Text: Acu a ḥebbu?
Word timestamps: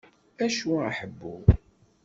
Acu 0.45 0.71
a 0.87 0.89
ḥebbu? 0.97 1.35